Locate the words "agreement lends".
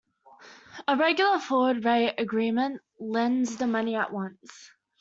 2.17-3.57